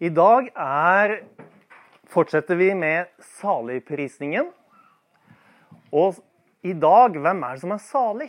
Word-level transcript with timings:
I 0.00 0.08
dag 0.08 0.46
er, 0.56 1.18
fortsetter 2.08 2.56
vi 2.56 2.70
med 2.72 3.10
saligprisningen. 3.36 4.46
Og 5.92 6.16
i 6.64 6.72
dag, 6.72 7.18
hvem 7.20 7.42
er 7.44 7.58
det 7.58 7.60
som 7.60 7.74
er 7.74 7.82
salig? 7.84 8.28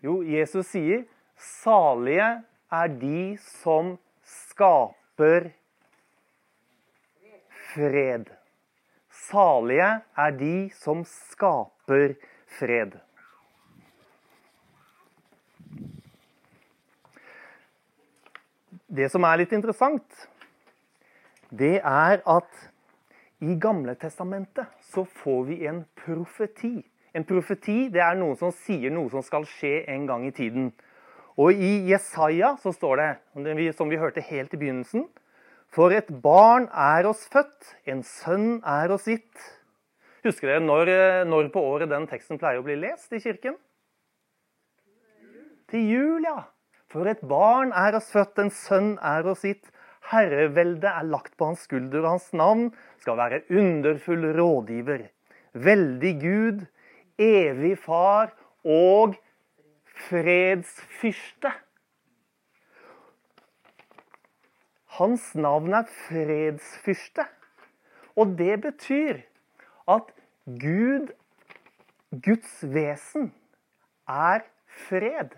Jo, 0.00 0.22
Jesus 0.24 0.70
sier, 0.72 1.02
'Salige 1.36 2.28
er 2.72 2.88
de 2.88 3.36
som 3.36 3.98
skaper 4.24 5.50
fred'. 7.74 8.30
Salige 9.10 9.90
er 10.16 10.30
de 10.30 10.70
som 10.72 11.04
skaper 11.04 12.14
fred. 12.46 12.96
Det 18.88 19.10
som 19.12 19.24
er 19.24 19.36
litt 19.36 19.52
interessant, 19.52 20.28
det 21.58 21.78
er 21.80 22.20
at 22.22 22.66
i 23.44 23.56
Gamle 23.60 23.94
testamentet 24.00 24.68
så 24.92 25.04
får 25.04 25.42
vi 25.50 25.58
en 25.68 25.82
profeti. 25.98 26.78
En 27.16 27.24
profeti 27.24 27.86
det 27.92 28.02
er 28.04 28.16
noen 28.18 28.36
som 28.40 28.52
sier 28.64 28.92
noe 28.92 29.10
som 29.12 29.24
skal 29.24 29.44
skje 29.48 29.82
en 29.92 30.06
gang 30.08 30.24
i 30.28 30.34
tiden. 30.36 30.70
Og 31.36 31.52
i 31.52 31.90
Jesaja 31.90 32.54
så 32.62 32.72
står 32.72 33.02
det, 33.02 33.74
som 33.76 33.92
vi 33.92 34.00
hørte 34.00 34.24
helt 34.24 34.54
i 34.56 34.60
begynnelsen 34.60 35.04
For 35.68 35.92
et 35.92 36.08
barn 36.22 36.68
er 36.72 37.08
oss 37.08 37.26
født, 37.28 37.74
en 37.84 38.02
sønn 38.06 38.62
er 38.64 38.92
oss 38.94 39.08
gitt. 39.10 39.46
Husker 40.24 40.48
dere 40.48 40.64
når, 40.64 40.90
når 41.28 41.50
på 41.52 41.60
året 41.60 41.90
den 41.90 42.06
teksten 42.08 42.40
pleier 42.40 42.62
å 42.62 42.66
bli 42.66 42.78
lest 42.80 43.12
i 43.12 43.20
kirken? 43.20 43.58
Til 45.70 45.90
jul, 45.90 46.24
ja. 46.24 46.46
For 46.88 47.08
et 47.10 47.20
barn 47.26 47.74
er 47.74 47.98
oss 47.98 48.08
født, 48.14 48.38
en 48.38 48.52
sønn 48.54 48.94
er 49.02 49.26
oss 49.28 49.44
gitt. 49.44 49.66
Herreveldet 50.06 50.86
er 50.86 51.06
lagt 51.08 51.34
på 51.38 51.50
hans 51.50 51.64
skulder, 51.66 52.04
og 52.04 52.16
hans 52.16 52.32
navn 52.36 52.68
skal 53.02 53.18
være 53.18 53.42
underfull 53.50 54.26
rådgiver. 54.38 55.08
Veldig 55.52 56.12
Gud, 56.20 56.66
evig 57.18 57.74
far 57.82 58.30
og 58.64 59.16
fredsfyrste. 60.08 61.52
Hans 64.96 65.34
navn 65.34 65.74
er 65.74 65.88
fredsfyrste. 66.06 67.26
Og 68.16 68.38
det 68.38 68.60
betyr 68.64 69.18
at 69.88 70.12
Gud, 70.46 71.10
Guds 72.24 72.60
vesen, 72.62 73.32
er 74.08 74.46
fred. 74.88 75.34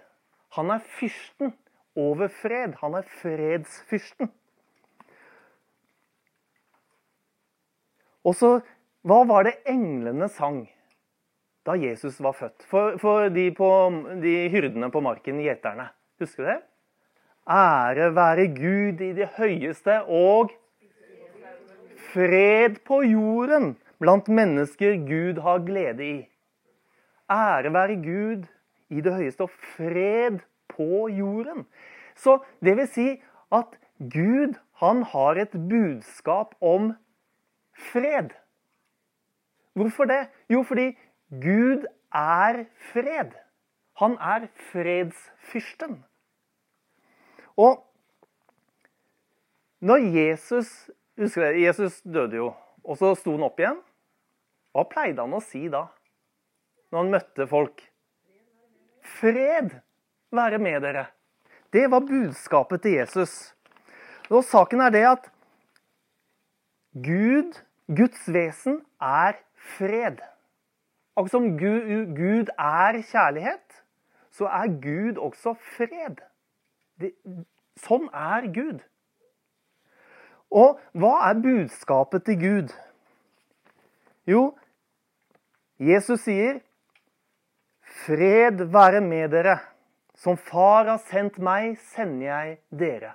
Han 0.55 0.70
er 0.70 0.85
fyrsten 0.98 1.55
over 1.97 2.29
fred. 2.29 2.77
Han 2.81 2.95
er 2.95 3.09
fredsfyrsten. 3.23 4.31
Og 8.29 8.37
så, 8.37 8.59
Hva 9.07 9.23
var 9.25 9.47
det 9.47 9.61
englene 9.71 10.27
sang 10.29 10.67
da 11.65 11.77
Jesus 11.79 12.19
var 12.25 12.35
født? 12.37 12.65
For, 12.69 12.97
for 13.01 13.29
de, 13.33 13.47
på, 13.55 13.69
de, 14.20 14.33
hyrdene 14.53 14.91
på 14.93 15.01
marken, 15.05 15.39
gjeterne. 15.41 15.87
Husker 16.20 16.45
du 16.45 16.48
det? 16.51 16.59
Ære 17.48 18.11
være 18.17 18.48
Gud 18.53 19.01
i 19.05 19.12
det 19.17 19.31
høyeste 19.39 20.03
og 20.05 20.53
fred 22.11 22.83
på 22.89 23.01
jorden 23.07 23.77
blant 24.03 24.29
mennesker 24.29 24.98
Gud 25.09 25.41
har 25.45 25.65
glede 25.65 26.05
i. 26.05 26.19
Ære 27.33 27.73
være 27.73 27.97
Gud 28.03 28.45
i 28.92 29.01
det 29.05 29.15
høyeste 29.15 29.47
og 29.47 29.55
fred 29.77 30.41
på 30.69 31.09
jorden. 31.13 31.65
Så 32.17 32.41
det 32.65 32.77
vil 32.77 32.89
si 32.92 33.09
at 33.55 33.79
Gud 33.98 34.59
han 34.83 35.03
har 35.15 35.41
et 35.41 35.55
budskap 35.70 36.55
om 36.61 36.92
fred. 37.79 38.34
Hvorfor 39.79 40.09
det? 40.11 40.27
Jo, 40.51 40.62
fordi 40.67 40.91
Gud 41.31 41.87
er 42.15 42.64
fred. 42.92 43.35
Han 43.98 44.17
er 44.20 44.48
fredsfyrsten. 44.70 46.05
Og 47.58 47.85
når 49.80 49.97
Jesus 50.14 50.91
husker 51.19 51.42
dere, 51.42 51.63
Jesus 51.63 52.01
døde 52.02 52.39
jo, 52.39 52.52
og 52.85 52.98
så 52.98 53.13
sto 53.19 53.35
han 53.35 53.47
opp 53.47 53.61
igjen. 53.61 53.79
Hva 54.75 54.85
pleide 54.91 55.23
han 55.23 55.35
å 55.35 55.42
si 55.42 55.67
da? 55.70 55.86
Når 56.91 57.02
han 57.02 57.13
møtte 57.14 57.47
folk? 57.51 57.83
Fred 59.19 59.75
være 60.35 60.61
med 60.63 60.83
dere. 60.85 61.08
Det 61.73 61.86
var 61.91 62.07
budskapet 62.07 62.83
til 62.85 62.98
Jesus. 63.01 63.35
Og 64.31 64.45
Saken 64.45 64.83
er 64.85 64.92
det 64.95 65.05
at 65.08 65.29
Gud, 66.95 67.58
Guds 67.89 68.29
vesen, 68.29 68.83
er 69.01 69.39
fred. 69.77 70.21
Akkurat 71.17 71.31
som 71.31 71.59
Gud, 71.59 72.51
er 72.59 73.03
kjærlighet, 73.11 73.83
så 74.31 74.47
er 74.47 74.69
Gud 74.83 75.19
også 75.19 75.55
fred. 75.77 76.21
Sånn 77.79 78.09
er 78.13 78.47
Gud. 78.55 78.85
Og 80.51 80.79
hva 80.97 81.15
er 81.29 81.41
budskapet 81.43 82.25
til 82.29 82.39
Gud? 82.41 82.73
Jo, 84.29 84.59
Jesus 85.79 86.20
sier 86.27 86.61
'Fred 88.05 88.65
være 88.73 89.01
med 89.01 89.33
dere'. 89.33 89.59
Som 90.15 90.37
Far 90.37 90.85
har 90.85 90.99
sendt 90.99 91.39
meg, 91.39 91.79
sender 91.79 92.27
jeg 92.27 92.59
dere. 92.70 93.13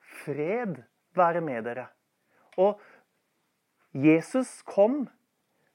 Fred 0.00 0.82
være 1.14 1.40
med 1.40 1.62
dere. 1.62 1.86
Og 2.56 2.80
Jesus 3.92 4.62
kom 4.64 5.08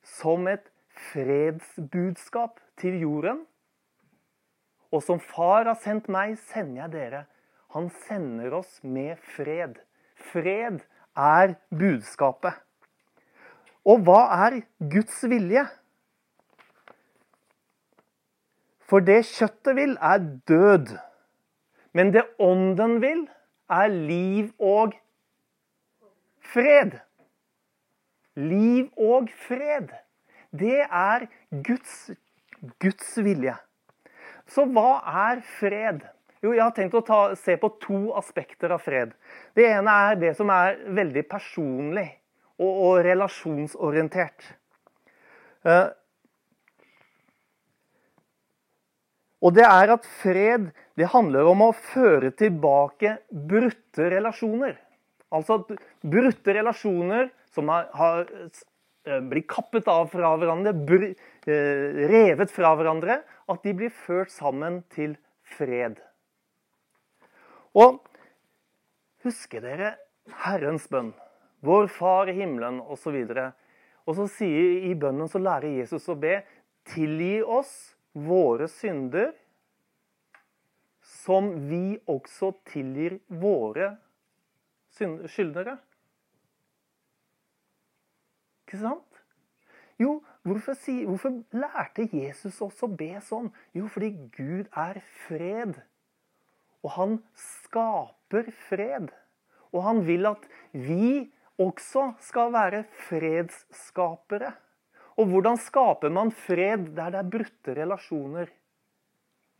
som 0.02 0.48
et 0.50 0.72
fredsbudskap 1.12 2.60
til 2.82 3.00
jorden. 3.02 3.44
Og 4.92 5.04
som 5.04 5.20
Far 5.20 5.68
har 5.68 5.78
sendt 5.84 6.08
meg, 6.10 6.38
sender 6.50 6.86
jeg 6.86 6.94
dere. 6.96 7.26
Han 7.76 7.90
sender 8.08 8.56
oss 8.58 8.80
med 8.84 9.20
fred. 9.36 9.76
Fred 10.32 10.80
er 11.18 11.58
budskapet. 11.70 12.56
Og 13.88 14.02
hva 14.08 14.22
er 14.48 14.62
Guds 14.80 15.20
vilje? 15.30 15.68
For 18.88 19.04
det 19.04 19.26
kjøttet 19.28 19.76
vil, 19.76 19.98
er 20.00 20.24
død. 20.48 20.96
Men 21.94 22.14
det 22.16 22.24
ånden 22.40 23.02
vil, 23.04 23.28
er 23.70 23.92
liv 23.92 24.54
og 24.60 24.96
fred. 26.54 26.98
Liv 28.38 28.92
og 29.02 29.32
fred. 29.48 29.90
Det 30.54 30.84
er 30.86 31.26
Guds, 31.66 32.12
Guds 32.82 33.16
vilje. 33.26 33.56
Så 34.48 34.68
hva 34.72 35.02
er 35.28 35.42
fred? 35.58 36.06
Jo, 36.46 36.54
jeg 36.54 36.62
har 36.62 36.74
tenkt 36.78 36.96
å 36.96 37.04
ta, 37.04 37.22
se 37.36 37.58
på 37.60 37.72
to 37.82 38.02
aspekter 38.16 38.72
av 38.72 38.84
fred. 38.86 39.14
Det 39.58 39.66
ene 39.68 39.94
er 40.10 40.20
det 40.22 40.36
som 40.38 40.52
er 40.54 40.78
veldig 40.96 41.26
personlig 41.28 42.08
og, 42.62 42.70
og 42.70 43.00
relasjonsorientert. 43.08 44.52
Uh, 45.66 45.90
Og 49.44 49.54
det 49.54 49.66
er 49.68 49.94
at 49.94 50.06
fred 50.22 50.70
det 50.98 51.12
handler 51.14 51.48
om 51.52 51.68
å 51.68 51.74
føre 51.94 52.32
tilbake 52.34 53.20
brutte 53.30 54.10
relasjoner. 54.10 54.74
Altså 55.30 55.60
brutte 56.02 56.56
relasjoner 56.58 57.30
som 57.56 57.70
har, 57.72 57.88
har 57.94 58.28
blir 59.08 59.30
blitt 59.30 59.48
kappet 59.48 59.88
av 59.88 60.10
fra 60.12 60.34
hverandre, 60.40 60.74
br, 60.74 61.04
eh, 61.48 62.02
revet 62.12 62.52
fra 62.52 62.74
hverandre, 62.76 63.22
at 63.48 63.64
de 63.64 63.74
blir 63.74 63.90
ført 63.90 64.32
sammen 64.32 64.82
til 64.94 65.16
fred. 65.44 66.02
Og 67.78 68.02
husker 69.24 69.64
dere 69.64 69.96
Herrens 70.44 70.88
bønn? 70.92 71.14
Vår 71.64 71.88
Far 71.88 72.30
i 72.30 72.36
himmelen 72.38 72.82
osv. 72.82 73.16
Og 74.08 74.16
så 74.16 74.28
sier 74.28 74.88
i 74.90 74.94
bønnen 74.96 75.30
så 75.30 75.40
lærer 75.40 75.80
Jesus 75.80 76.08
å 76.10 76.16
be 76.20 76.42
tilgi 76.88 77.42
oss 77.44 77.96
våre 78.14 78.68
synder, 78.72 79.34
som 81.24 81.50
vi 81.70 81.98
også 82.08 82.54
tilgir 82.68 83.20
våre 83.28 83.96
skyldnere. 84.98 85.78
Ikke 88.68 88.82
sant? 88.82 89.22
Jo, 89.98 90.18
hvorfor, 90.44 90.76
si, 90.78 91.00
hvorfor, 91.08 91.40
lærte 91.56 92.04
Jesus 92.12 92.60
oss 92.62 92.84
å 92.84 92.90
be 92.92 93.14
sånn? 93.24 93.48
Jo, 93.74 93.88
fordi 93.88 94.12
Gud 94.36 94.68
er 94.76 95.00
fred. 95.24 95.80
Og 96.84 96.92
han 96.98 97.16
skaper 97.40 98.52
fred. 98.68 99.08
Og 99.72 99.82
han 99.88 100.04
vil 100.04 100.28
at 100.28 100.44
vi 100.76 101.30
også 101.64 102.12
skal 102.28 102.52
være 102.54 102.84
fredsskapere. 103.08 104.52
Og 105.18 105.32
hvordan 105.32 105.58
skaper 105.64 106.12
man 106.14 106.36
fred 106.36 106.92
der 107.00 107.16
det 107.16 107.24
er 107.24 107.32
brutte 107.38 107.80
relasjoner? 107.80 108.52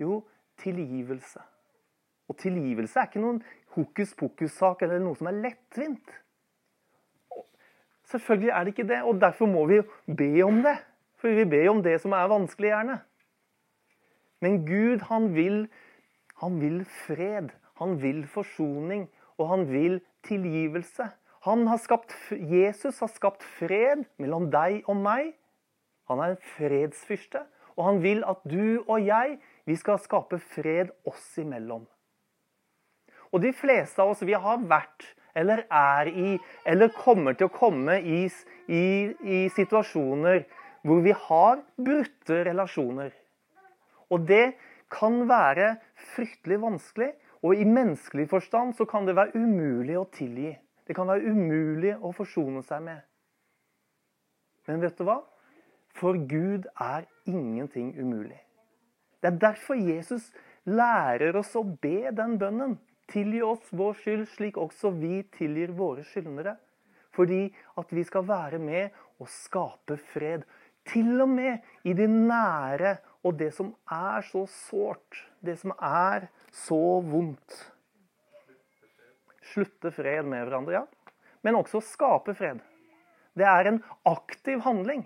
Jo, 0.04 0.20
tilgivelse. 0.62 1.42
Og 2.28 2.38
tilgivelse 2.44 3.00
er 3.00 3.10
ikke 3.10 3.24
noen 3.24 3.42
hokus 3.78 4.12
pokus-sak 4.20 4.84
eller 4.84 5.00
noe 5.02 5.18
som 5.18 5.32
er 5.32 5.40
lettvint. 5.48 6.18
Selvfølgelig 8.08 8.50
er 8.50 8.64
det 8.64 8.74
ikke 8.74 8.88
det, 8.88 9.02
og 9.04 9.22
derfor 9.22 9.46
må 9.46 9.66
vi 9.68 9.82
be 10.08 10.32
om 10.46 10.62
det. 10.64 10.78
For 11.18 11.34
vi 11.34 11.46
ber 11.50 11.70
om 11.70 11.84
det 11.84 11.98
som 12.02 12.14
er 12.16 12.30
vanskelig, 12.30 12.70
gjerne. 12.70 13.00
Men 14.42 14.60
Gud, 14.68 15.02
han 15.10 15.32
vil, 15.36 15.68
han 16.42 16.62
vil 16.62 16.86
fred. 16.86 17.50
Han 17.82 17.98
vil 18.02 18.28
forsoning, 18.28 19.08
og 19.38 19.50
han 19.50 19.68
vil 19.72 20.00
tilgivelse. 20.26 21.10
Han 21.46 21.68
har 21.68 21.78
skapt, 21.78 22.16
Jesus 22.32 23.00
har 23.00 23.12
skapt 23.12 23.44
fred 23.44 24.06
mellom 24.18 24.50
deg 24.52 24.88
og 24.88 24.98
meg. 25.00 25.34
Han 26.10 26.22
er 26.24 26.34
en 26.34 26.42
fredsfyrste, 26.56 27.44
og 27.76 27.86
han 27.86 28.02
vil 28.04 28.24
at 28.28 28.42
du 28.48 28.84
og 28.88 29.06
jeg 29.06 29.38
vi 29.68 29.76
skal 29.76 30.00
skape 30.00 30.40
fred 30.40 30.94
oss 31.06 31.38
imellom. 31.38 31.86
Og 33.32 33.44
de 33.44 33.52
fleste 33.54 34.02
av 34.02 34.14
oss 34.14 34.24
vi 34.26 34.36
har 34.38 34.64
vært 34.70 35.06
eller 35.38 35.64
er 35.70 36.10
i 36.10 36.36
eller 36.66 36.94
kommer 36.96 37.38
til 37.38 37.50
å 37.50 37.54
komme 37.54 38.00
i, 38.02 38.26
i, 38.68 38.86
i 39.22 39.40
situasjoner 39.56 40.46
hvor 40.88 41.04
vi 41.06 41.14
har 41.28 41.62
brutte 41.76 42.42
relasjoner. 42.48 43.12
Og 44.14 44.28
det 44.28 44.56
kan 44.94 45.26
være 45.28 45.76
fryktelig 46.14 46.62
vanskelig, 46.64 47.12
og 47.44 47.60
i 47.60 47.68
menneskelig 47.68 48.28
forstand 48.32 48.74
så 48.78 48.88
kan 48.90 49.06
det 49.06 49.18
være 49.18 49.36
umulig 49.38 49.98
å 50.00 50.08
tilgi. 50.14 50.56
Det 50.88 50.96
kan 50.96 51.10
være 51.12 51.28
umulig 51.28 51.94
å 52.00 52.14
forsone 52.16 52.64
seg 52.66 52.86
med. 52.86 53.04
Men 54.68 54.82
vet 54.84 54.98
du 55.00 55.06
hva? 55.08 55.20
For 55.98 56.18
Gud 56.30 56.68
er 56.80 57.08
ingenting 57.28 57.94
umulig. 58.00 58.40
Det 59.22 59.32
er 59.32 59.40
derfor 59.42 59.80
Jesus 59.80 60.30
lærer 60.68 61.36
oss 61.40 61.56
å 61.58 61.64
be 61.64 62.12
den 62.16 62.38
bønnen. 62.40 62.78
Tilgi 63.08 63.42
oss 63.42 63.70
vår 63.72 63.96
skyld, 64.02 64.26
slik 64.36 64.58
også 64.60 64.92
vi 64.98 65.22
tilgir 65.38 65.72
våre 65.76 66.04
skyldnere. 66.08 66.58
Fordi 67.16 67.48
at 67.80 67.94
vi 67.96 68.04
skal 68.06 68.28
være 68.28 68.60
med 68.62 68.96
og 69.22 69.30
skape 69.32 69.98
fred. 70.12 70.44
Til 70.88 71.24
og 71.24 71.32
med 71.32 71.64
i 71.88 71.96
det 71.98 72.10
nære 72.10 72.98
og 73.26 73.40
det 73.40 73.50
som 73.56 73.74
er 73.92 74.24
så 74.28 74.46
sårt. 74.52 75.24
Det 75.44 75.58
som 75.60 75.74
er 75.80 76.30
så 76.54 77.00
vondt. 77.04 77.58
Slutte 79.54 79.92
fred 79.96 80.28
med 80.28 80.46
hverandre, 80.46 80.82
ja. 80.82 80.86
Men 81.44 81.60
også 81.60 81.82
skape 81.84 82.36
fred. 82.36 82.60
Det 83.38 83.46
er 83.48 83.70
en 83.70 83.84
aktiv 84.08 84.62
handling. 84.66 85.06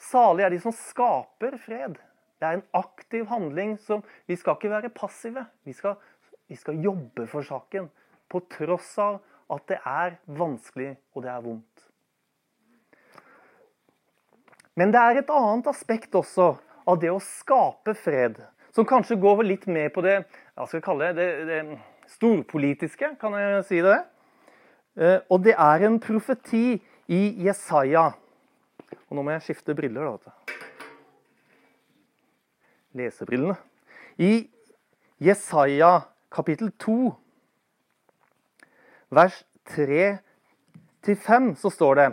Salig 0.00 0.46
er 0.46 0.54
de 0.54 0.60
som 0.62 0.74
skaper 0.74 1.58
fred. 1.60 1.98
Det 2.40 2.48
er 2.48 2.56
en 2.56 2.68
aktiv 2.72 3.26
handling 3.28 3.76
som 3.84 4.02
Vi 4.26 4.36
skal 4.36 4.56
ikke 4.56 4.72
være 4.72 4.92
passive. 4.94 5.44
Vi 5.64 5.74
skal 5.76 5.98
vi 6.50 6.58
skal 6.58 6.80
jobbe 6.82 7.28
for 7.30 7.46
saken, 7.46 7.86
på 8.30 8.40
tross 8.50 8.90
av 8.98 9.20
at 9.54 9.66
det 9.70 9.78
er 9.86 10.16
vanskelig 10.34 10.92
og 11.14 11.22
det 11.22 11.30
er 11.30 11.44
vondt. 11.44 11.86
Men 14.78 14.90
det 14.94 15.02
er 15.02 15.20
et 15.20 15.30
annet 15.34 15.68
aspekt 15.70 16.14
også 16.18 16.52
av 16.88 16.98
det 17.02 17.10
å 17.12 17.22
skape 17.22 17.94
fred, 17.98 18.40
som 18.74 18.86
kanskje 18.86 19.18
går 19.20 19.44
litt 19.46 19.66
med 19.70 19.90
på 19.94 20.02
det 20.06 20.16
jeg 20.20 20.70
skal 20.72 20.84
kalle 20.84 21.10
det, 21.14 21.28
det, 21.46 21.62
det 21.70 22.14
storpolitiske, 22.16 23.14
kan 23.20 23.34
jeg 23.38 23.64
si 23.68 23.80
det? 23.84 23.98
Eh, 24.98 25.18
og 25.30 25.42
det 25.46 25.54
er 25.54 25.86
en 25.86 25.98
profeti 26.02 26.80
i 27.10 27.20
Jesaja. 27.46 28.08
Og 29.06 29.18
nå 29.18 29.22
må 29.22 29.34
jeg 29.36 29.46
skifte 29.50 29.74
briller, 29.78 30.18
da. 30.18 30.34
Lesebrillene. 32.98 33.54
I 34.18 34.50
Jesaja 35.22 36.09
kapittel 36.30 36.70
2, 36.78 37.10
vers 39.10 39.44
3-5, 39.74 41.54
så 41.58 41.70
står 41.70 41.98
det 41.98 42.08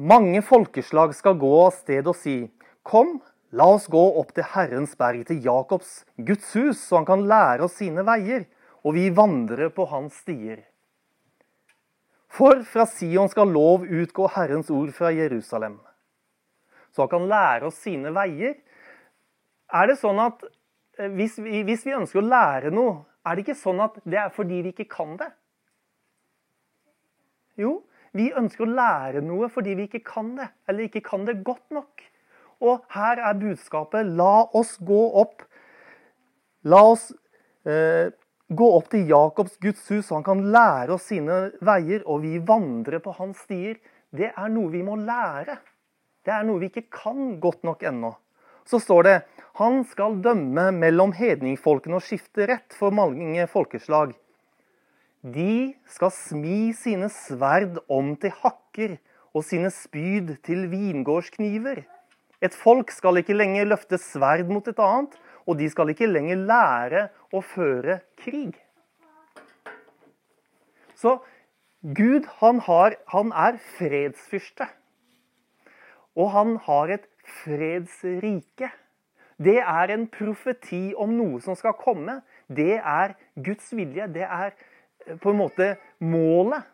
Mange 0.00 0.42
folkeslag 0.46 1.12
skal 1.18 1.38
gå 1.40 1.50
av 1.64 1.74
sted 1.74 2.06
og 2.06 2.16
si, 2.16 2.44
Kom, 2.86 3.18
la 3.50 3.66
oss 3.74 3.88
gå 3.90 4.00
opp 4.20 4.30
til 4.36 4.46
Herrens 4.54 4.94
berg, 4.98 5.26
til 5.28 5.42
Jakobs, 5.44 6.04
Guds 6.16 6.54
hus, 6.54 6.78
så 6.86 7.00
han 7.00 7.08
kan 7.08 7.26
lære 7.28 7.66
oss 7.66 7.76
sine 7.80 8.06
veier, 8.06 8.46
og 8.86 8.94
vi 8.96 9.10
vandrer 9.12 9.72
på 9.74 9.88
hans 9.90 10.22
stier. 10.22 10.62
For 12.30 12.62
fra 12.62 12.86
Sion 12.86 13.28
skal 13.28 13.50
lov 13.50 13.84
utgå 13.84 14.30
Herrens 14.36 14.70
ord 14.70 14.94
fra 14.94 15.10
Jerusalem. 15.10 15.80
Så 16.94 17.02
han 17.04 17.10
kan 17.10 17.26
lære 17.30 17.66
oss 17.68 17.82
sine 17.82 18.14
veier. 18.14 18.54
Er 19.74 19.90
det 19.90 19.98
sånn 19.98 20.22
at 20.22 20.46
hvis 20.98 21.38
vi, 21.38 21.62
hvis 21.66 21.84
vi, 21.86 21.94
ønsker 21.96 22.20
å 22.20 22.26
lære 22.26 22.72
noe, 22.74 23.04
er 23.26 23.36
det 23.36 23.44
ikke 23.44 23.60
sånn 23.60 23.82
at 23.84 23.98
det 24.08 24.18
er 24.20 24.32
fordi 24.34 24.62
vi 24.64 24.72
ikke 24.74 24.88
kan 24.90 25.14
det? 25.20 25.30
Jo, 27.60 27.80
vi 28.16 28.30
ønsker 28.36 28.66
å 28.66 28.74
lære 28.74 29.22
noe 29.24 29.50
fordi 29.52 29.76
vi 29.78 29.86
ikke 29.88 30.02
kan 30.06 30.34
det, 30.38 30.48
eller 30.68 30.88
ikke 30.88 31.04
kan 31.06 31.26
det 31.28 31.40
godt 31.46 31.66
nok. 31.74 32.06
Og 32.60 32.82
her 32.92 33.20
er 33.24 33.38
budskapet 33.40 34.08
la 34.18 34.48
oss 34.56 34.74
gå 34.84 35.00
opp. 35.22 35.44
La 36.68 36.82
oss 36.90 37.08
eh, 37.64 38.10
gå 38.50 38.68
opp 38.76 38.90
til 38.92 39.08
Jakobs 39.08 39.56
Guds 39.62 39.86
hus, 39.88 40.08
så 40.08 40.18
han 40.18 40.26
kan 40.26 40.42
lære 40.52 40.96
oss 40.96 41.08
sine 41.08 41.42
veier, 41.64 42.02
og 42.04 42.24
vi 42.24 42.36
vandrer 42.44 43.00
på 43.04 43.14
hans 43.16 43.44
stier. 43.46 43.78
Det 44.10 44.32
er 44.32 44.52
noe 44.52 44.72
vi 44.72 44.82
må 44.84 44.98
lære. 45.00 45.60
Det 46.26 46.34
er 46.34 46.44
noe 46.44 46.60
vi 46.60 46.68
ikke 46.68 46.88
kan 46.92 47.38
godt 47.40 47.64
nok 47.64 47.86
ennå. 47.88 48.12
Så 48.70 48.78
står 48.78 49.06
det 49.08 49.18
han 49.58 49.82
skal 49.84 50.20
dømme 50.22 50.70
mellom 50.72 51.10
hedningfolkene 51.16 51.98
og 51.98 52.04
skifte 52.06 52.46
rett 52.48 52.76
for 52.78 52.94
mange 52.94 53.44
folkeslag. 53.50 54.14
De 55.20 55.74
skal 55.90 56.12
smi 56.14 56.70
sine 56.78 57.10
sverd 57.12 57.80
om 57.90 58.14
til 58.22 58.32
hakker 58.40 58.94
og 59.34 59.44
sine 59.44 59.72
spyd 59.74 60.36
til 60.46 60.68
vingårdskniver. 60.70 61.82
Et 62.40 62.56
folk 62.56 62.94
skal 62.94 63.20
ikke 63.20 63.36
lenger 63.36 63.68
løfte 63.68 63.98
sverd 64.00 64.48
mot 64.48 64.64
et 64.70 64.80
annet, 64.80 65.12
og 65.44 65.58
de 65.58 65.68
skal 65.68 65.92
ikke 65.92 66.08
lenger 66.08 66.40
lære 66.48 67.04
å 67.36 67.42
føre 67.44 68.00
krig. 68.22 68.54
Så 70.96 71.18
Gud, 71.80 72.26
han, 72.40 72.60
har, 72.64 72.96
han 73.12 73.32
er 73.32 73.60
fredsfyrste. 73.76 74.68
Og 76.16 76.32
han 76.32 76.56
har 76.64 76.92
et 76.96 77.09
fredsrike. 77.42 78.70
Det 79.40 79.56
er 79.62 79.94
en 79.94 80.04
profeti 80.12 80.90
om 81.00 81.12
noe 81.16 81.40
som 81.40 81.56
skal 81.56 81.76
komme. 81.78 82.18
Det 82.46 82.76
er 82.76 83.16
Guds 83.40 83.70
vilje. 83.72 84.08
Det 84.12 84.26
er 84.26 84.52
eh, 84.52 85.16
på 85.16 85.32
en 85.32 85.40
måte 85.40 85.72
målet. 86.04 86.66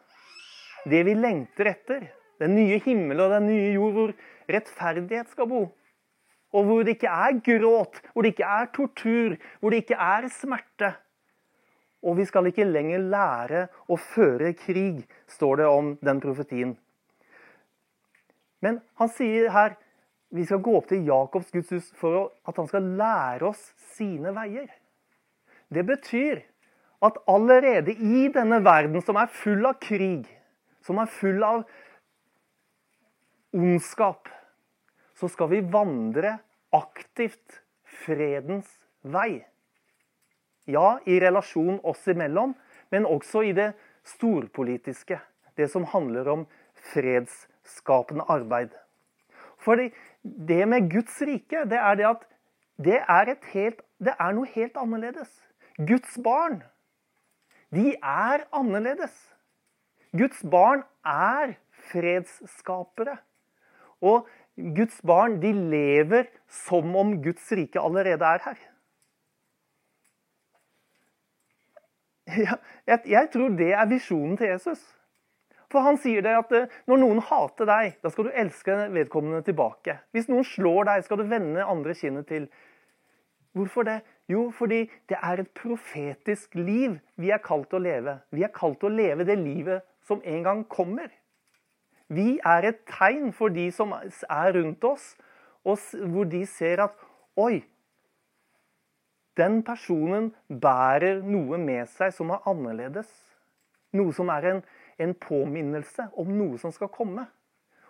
Det 0.86 1.02
vi 1.06 1.14
lengter 1.18 1.70
etter. 1.70 2.08
Den 2.42 2.56
nye 2.58 2.80
himmel 2.84 3.22
og 3.22 3.32
den 3.36 3.46
nye 3.48 3.72
jord 3.76 3.94
hvor 3.96 4.14
rettferdighet 4.50 5.30
skal 5.32 5.48
bo. 5.50 5.62
Og 6.56 6.66
hvor 6.66 6.82
det 6.86 6.96
ikke 6.96 7.12
er 7.12 7.38
gråt, 7.44 8.00
hvor 8.12 8.24
det 8.24 8.34
ikke 8.34 8.50
er 8.58 8.68
tortur, 8.74 9.36
hvor 9.60 9.70
det 9.72 9.84
ikke 9.84 9.98
er 10.00 10.28
smerte. 10.32 10.92
Og 12.06 12.18
vi 12.18 12.26
skal 12.28 12.50
ikke 12.50 12.66
lenger 12.68 13.02
lære 13.02 13.62
å 13.90 13.96
føre 13.98 14.52
krig, 14.58 15.02
står 15.26 15.62
det 15.62 15.70
om 15.70 15.94
den 16.04 16.20
profetien. 16.22 16.76
Men 18.62 18.80
han 19.00 19.10
sier 19.12 19.50
her 19.54 19.74
vi 20.34 20.44
skal 20.46 20.62
gå 20.64 20.74
opp 20.78 20.88
til 20.90 21.06
Jakobs 21.06 21.52
Guds 21.54 21.70
hus 21.74 21.88
for 21.98 22.30
at 22.48 22.58
han 22.58 22.68
skal 22.70 22.88
lære 22.98 23.50
oss 23.50 23.62
sine 23.94 24.32
veier. 24.36 24.68
Det 25.70 25.84
betyr 25.86 26.42
at 27.06 27.18
allerede 27.28 27.92
i 27.92 28.26
denne 28.34 28.62
verden 28.64 29.02
som 29.04 29.18
er 29.20 29.30
full 29.32 29.66
av 29.68 29.78
krig, 29.82 30.26
som 30.82 30.98
er 31.02 31.10
full 31.10 31.42
av 31.44 31.64
ondskap, 33.56 34.28
så 35.16 35.28
skal 35.32 35.50
vi 35.52 35.62
vandre 35.72 36.36
aktivt 36.76 37.60
fredens 38.04 38.68
vei. 39.02 39.44
Ja, 40.66 40.98
i 41.06 41.20
relasjon 41.22 41.78
oss 41.86 42.02
imellom, 42.10 42.54
men 42.90 43.06
også 43.06 43.44
i 43.46 43.52
det 43.56 43.70
storpolitiske. 44.06 45.20
Det 45.56 45.70
som 45.72 45.86
handler 45.88 46.28
om 46.28 46.42
fredsskapende 46.92 48.26
arbeid. 48.28 48.74
Fordi 49.66 49.90
det 50.22 50.62
med 50.68 50.86
Guds 50.92 51.18
rike, 51.26 51.64
det 51.66 51.78
er 51.82 51.98
det 51.98 52.06
at 52.06 52.24
det 52.86 52.98
er, 53.02 53.34
helt, 53.52 53.80
det 53.98 54.14
er 54.20 54.34
noe 54.36 54.46
helt 54.52 54.76
annerledes. 54.78 55.30
Guds 55.88 56.18
barn, 56.24 56.60
de 57.74 57.94
er 57.96 58.44
annerledes. 58.54 59.14
Guds 60.16 60.42
barn 60.50 60.84
er 61.04 61.56
fredsskapere. 61.90 63.16
Og 64.00 64.28
Guds 64.76 65.00
barn, 65.04 65.40
de 65.42 65.52
lever 65.52 66.30
som 66.48 66.94
om 66.96 67.16
Guds 67.24 67.50
rike 67.52 67.80
allerede 67.80 68.24
er 68.24 68.44
her. 68.44 68.58
Jeg, 72.86 73.00
jeg 73.06 73.28
tror 73.32 73.48
det 73.58 73.72
er 73.72 73.86
visjonen 73.86 74.36
til 74.36 74.46
Jesus. 74.46 74.95
For 75.76 75.84
han 75.84 75.98
sier 76.00 76.24
det 76.24 76.32
at 76.32 76.52
eh, 76.56 76.70
når 76.88 77.00
noen 77.02 77.18
hater 77.28 77.68
deg, 77.68 77.98
da 78.00 78.08
skal 78.08 78.30
du 78.30 78.36
elske 78.40 78.76
vedkommende 78.94 79.42
tilbake. 79.44 79.98
Hvis 80.16 80.30
noen 80.32 80.46
slår 80.48 80.88
deg, 80.88 81.02
skal 81.04 81.20
du 81.20 81.26
vende 81.28 81.66
andre 81.68 81.92
kinnet 81.98 82.24
til. 82.30 82.46
Hvorfor 83.56 83.84
det? 83.84 83.98
Jo, 84.32 84.46
fordi 84.56 84.86
det 85.12 85.18
er 85.20 85.42
et 85.42 85.52
profetisk 85.56 86.56
liv 86.56 86.96
vi 87.20 87.28
er 87.32 87.44
kalt 87.44 87.68
til 87.68 87.82
å 87.82 87.84
leve. 87.84 88.16
Vi 88.32 88.44
er 88.46 88.54
kalt 88.56 88.80
til 88.80 88.88
å 88.88 88.96
leve 88.96 89.28
det 89.28 89.36
livet 89.42 89.84
som 90.08 90.24
en 90.24 90.48
gang 90.48 90.64
kommer. 90.72 91.12
Vi 92.08 92.38
er 92.40 92.70
et 92.70 92.80
tegn 92.88 93.34
for 93.36 93.52
de 93.52 93.68
som 93.74 93.92
er 93.92 94.52
rundt 94.56 94.84
oss, 94.88 95.12
og 95.66 95.76
hvor 96.08 96.28
de 96.30 96.46
ser 96.48 96.86
at 96.88 97.04
Oi, 97.36 97.60
den 99.36 99.58
personen 99.60 100.30
bærer 100.48 101.20
noe 101.20 101.58
med 101.60 101.84
seg 101.92 102.14
som 102.16 102.32
er 102.32 102.46
annerledes. 102.48 103.10
Noe 103.92 104.14
som 104.16 104.32
er 104.32 104.48
en, 104.54 104.62
en 104.98 105.14
påminnelse 105.14 106.08
om 106.16 106.30
noe 106.38 106.58
som 106.60 106.72
skal 106.74 106.90
komme. 106.92 107.26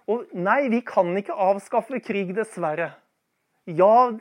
Og 0.07 0.31
nei, 0.39 0.69
vi 0.71 0.83
kan 0.87 1.11
ikke 1.19 1.35
avskaffe 1.35 1.99
krig, 2.05 2.31
dessverre. 2.37 2.93
Ja, 3.67 4.13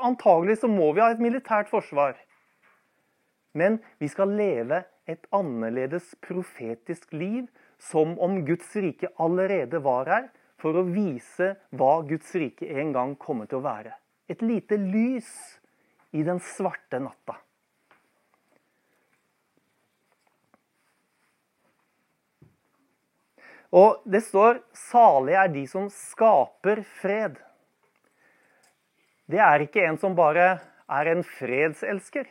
antagelig 0.00 0.62
så 0.62 0.70
må 0.72 0.92
vi 0.96 1.04
ha 1.04 1.10
et 1.12 1.20
militært 1.20 1.68
forsvar. 1.68 2.16
Men 3.52 3.80
vi 4.00 4.08
skal 4.08 4.32
leve 4.38 4.84
et 5.08 5.24
annerledes 5.34 6.14
profetisk 6.24 7.12
liv, 7.12 7.48
som 7.78 8.16
om 8.20 8.40
Guds 8.46 8.70
rike 8.76 9.10
allerede 9.20 9.80
var 9.84 10.08
her, 10.10 10.28
for 10.58 10.74
å 10.74 10.86
vise 10.88 11.52
hva 11.78 12.00
Guds 12.08 12.32
rike 12.34 12.66
en 12.80 12.94
gang 12.96 13.14
kommer 13.20 13.46
til 13.48 13.60
å 13.60 13.66
være. 13.68 13.92
Et 14.28 14.40
lite 14.42 14.76
lys 14.80 15.28
i 16.16 16.24
den 16.26 16.40
svarte 16.42 17.00
natta. 17.00 17.38
Og 23.72 24.00
det 24.04 24.22
står 24.24 24.62
'salige 24.72 25.36
er 25.36 25.48
de 25.48 25.66
som 25.66 25.88
skaper 25.90 26.84
fred'. 27.02 27.36
Det 29.28 29.38
er 29.38 29.60
ikke 29.60 29.84
en 29.84 29.98
som 29.98 30.16
bare 30.16 30.60
er 30.88 31.10
en 31.12 31.22
fredselsker. 31.22 32.24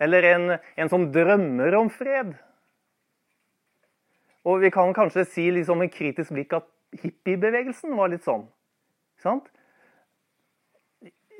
Eller 0.00 0.22
en, 0.22 0.58
en 0.76 0.88
som 0.88 1.12
drømmer 1.12 1.74
om 1.76 1.90
fred. 1.90 2.32
Og 4.44 4.60
vi 4.60 4.70
kan 4.70 4.94
kanskje 4.94 5.26
si 5.28 5.50
liksom 5.50 5.82
med 5.82 5.92
kritisk 5.92 6.32
blikk 6.32 6.52
at 6.56 6.68
hippiebevegelsen 7.02 7.96
var 7.98 8.08
litt 8.08 8.24
sånn. 8.24 8.46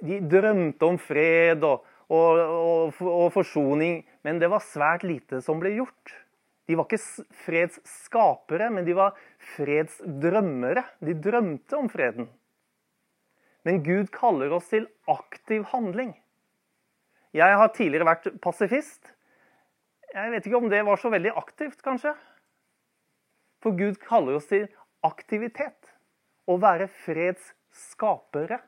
De 0.05 0.21
drømte 0.21 0.85
om 0.85 0.99
fred 1.01 1.65
og, 1.65 1.87
og, 2.13 2.41
og, 2.43 3.01
og 3.09 3.33
forsoning, 3.33 4.03
men 4.23 4.43
det 4.43 4.51
var 4.53 4.61
svært 4.61 5.07
lite 5.09 5.41
som 5.41 5.63
ble 5.63 5.73
gjort. 5.79 6.19
De 6.69 6.77
var 6.77 6.85
ikke 6.85 7.25
fredsskapere, 7.47 8.69
men 8.71 8.85
de 8.85 8.93
var 8.97 9.17
fredsdrømmere. 9.55 10.85
De 11.01 11.15
drømte 11.17 11.77
om 11.79 11.89
freden. 11.89 12.29
Men 13.65 13.81
Gud 13.85 14.11
kaller 14.13 14.53
oss 14.53 14.69
til 14.69 14.85
aktiv 15.09 15.65
handling. 15.73 16.13
Jeg 17.37 17.57
har 17.61 17.71
tidligere 17.73 18.09
vært 18.09 18.29
pasifist. 18.45 19.09
Jeg 20.13 20.33
vet 20.33 20.47
ikke 20.49 20.61
om 20.61 20.69
det 20.73 20.83
var 20.85 21.01
så 21.01 21.11
veldig 21.13 21.33
aktivt, 21.41 21.81
kanskje. 21.85 22.13
For 23.65 23.77
Gud 23.77 23.97
kaller 24.05 24.37
oss 24.39 24.49
til 24.49 24.67
aktivitet. 25.05 25.93
Å 26.49 26.57
være 26.61 26.89
fredsskapere. 27.05 28.61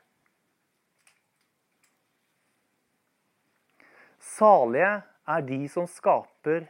Salige 4.21 4.93
er 5.29 5.45
de 5.45 5.61
som 5.69 5.89
skaper 5.89 6.65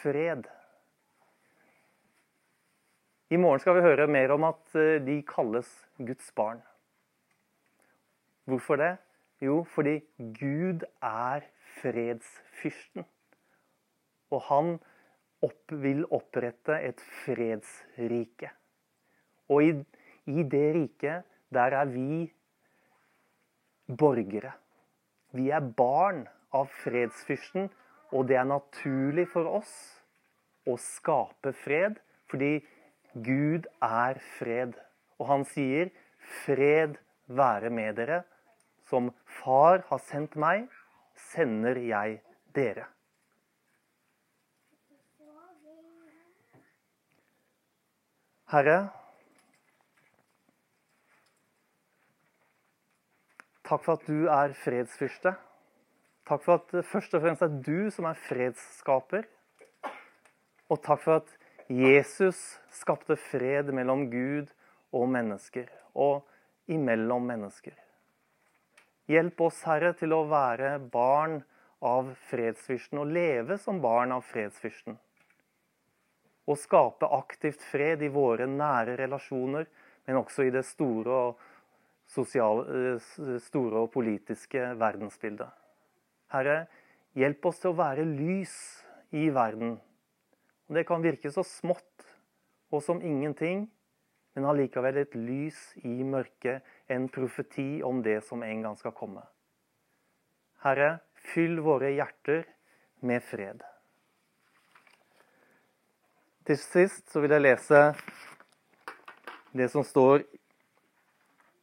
fred. 0.00 0.48
I 3.30 3.38
morgen 3.38 3.60
skal 3.62 3.76
vi 3.76 3.84
høre 3.84 4.08
mer 4.10 4.32
om 4.34 4.42
at 4.48 4.72
eh, 4.74 4.96
de 5.06 5.20
kalles 5.22 5.68
Guds 6.02 6.32
barn. 6.34 6.58
Hvorfor 8.50 8.80
det? 8.80 8.96
Jo, 9.38 9.60
fordi 9.70 10.00
Gud 10.18 10.82
er 10.98 11.44
fredsfyrsten. 11.78 13.06
Og 14.34 14.42
han 14.48 14.72
opp, 15.46 15.70
vil 15.70 16.02
opprette 16.10 16.80
et 16.88 16.98
fredsrike. 17.20 18.50
Og 19.46 19.62
i, 19.62 19.70
i 20.26 20.42
det 20.42 20.64
riket, 20.74 21.30
der 21.54 21.78
er 21.78 21.86
vi 21.86 22.26
borgere. 23.86 24.56
Vi 25.38 25.52
er 25.54 25.70
barn 25.78 26.24
av 26.50 26.66
fredsfyrsten, 26.82 27.70
og 28.10 28.26
det 28.26 28.42
er 28.42 28.50
naturlig 28.50 29.28
for 29.30 29.46
oss 29.62 29.72
å 30.66 30.74
skape 30.82 31.54
fred, 31.62 32.02
fordi 32.26 32.56
Gud 33.14 33.66
er 33.82 34.20
fred. 34.38 34.76
Og 35.18 35.26
han 35.26 35.44
sier, 35.44 35.90
'Fred 36.44 36.96
være 37.26 37.70
med 37.70 37.96
dere'. 37.96 38.22
Som 38.88 39.14
Far 39.26 39.82
har 39.88 39.98
sendt 39.98 40.36
meg, 40.36 40.68
sender 41.16 41.78
jeg 41.78 42.20
dere. 42.54 42.86
Herre, 48.50 48.90
takk 53.62 53.84
for 53.84 53.92
at 53.92 54.06
du 54.08 54.26
er 54.26 54.56
fredsfyrste. 54.58 55.36
Takk 56.26 56.42
for 56.42 56.58
at 56.58 56.86
først 56.86 57.14
og 57.14 57.22
fremst 57.22 57.42
er 57.46 57.60
du 57.62 57.90
som 57.94 58.08
er 58.10 58.18
fredsskaper. 58.26 59.28
Og 60.70 60.82
takk 60.82 61.04
for 61.04 61.20
at 61.22 61.30
Jesus 61.70 62.58
skapte 62.70 63.14
fred 63.16 63.68
mellom 63.74 64.08
Gud 64.10 64.48
og 64.90 65.04
mennesker, 65.06 65.68
og 65.94 66.24
imellom 66.66 67.28
mennesker. 67.30 67.76
Hjelp 69.10 69.42
oss, 69.46 69.60
Herre, 69.68 69.92
til 69.94 70.10
å 70.16 70.24
være 70.26 70.80
barn 70.90 71.36
av 71.86 72.08
fredsfyrsten 72.26 72.98
og 72.98 73.12
leve 73.14 73.54
som 73.62 73.78
barn 73.82 74.10
av 74.16 74.26
fredsfyrsten. 74.26 74.96
Og 76.50 76.58
skape 76.58 77.06
aktivt 77.14 77.62
fred 77.62 78.02
i 78.02 78.10
våre 78.10 78.48
nære 78.50 78.96
relasjoner, 78.98 79.68
men 80.06 80.18
også 80.18 80.48
i 80.48 80.50
det 80.54 80.64
store 80.66 81.20
og, 81.28 81.44
sosiale, 82.10 82.64
eh, 82.96 83.36
store 83.46 83.84
og 83.84 83.92
politiske 83.94 84.72
verdensbildet. 84.74 85.54
Herre, 86.34 86.64
hjelp 87.14 87.46
oss 87.46 87.62
til 87.62 87.70
å 87.70 87.78
være 87.78 88.08
lys 88.10 88.56
i 89.14 89.28
verden 89.30 89.78
Det 90.70 90.84
kan 90.86 91.02
virke 91.02 91.32
så 91.34 91.42
smått 91.42 92.04
og 92.70 92.82
som 92.86 93.00
ingenting, 93.02 93.64
men 94.38 94.46
allikevel 94.46 95.00
et 95.00 95.16
lys 95.18 95.58
i 95.82 96.04
mørket, 96.06 96.62
en 96.86 97.08
profeti 97.10 97.82
om 97.82 97.98
det 98.06 98.20
som 98.28 98.44
en 98.46 98.62
gang 98.62 98.76
skal 98.78 98.94
komme. 98.94 99.24
Herre, 100.62 101.00
fyll 101.32 101.58
våre 101.64 101.90
hjerter 101.96 102.44
med 103.02 103.24
fred. 103.26 103.64
Til 106.46 106.58
sist 106.60 107.10
så 107.10 107.22
vil 107.24 107.34
jeg 107.34 107.44
lese 107.48 107.80
det 109.56 109.66
som 109.72 109.82
står 109.86 110.22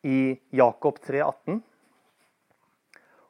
i 0.07 0.35
Jakob 0.51 0.99
3, 1.05 1.21
18. 1.23 1.61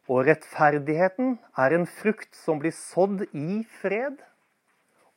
Og 0.08 0.24
rettferdigheten 0.26 1.38
er 1.60 1.76
en 1.76 1.86
frukt 2.00 2.34
som 2.40 2.58
blir 2.64 2.74
sådd 2.74 3.28
i 3.36 3.62
fred 3.82 4.24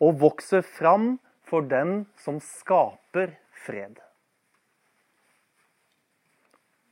og 0.01 0.21
vokser 0.21 0.65
fram 0.65 1.19
for 1.47 1.67
den 1.67 2.05
som 2.21 2.41
skaper 2.43 3.35
fred. 3.67 3.99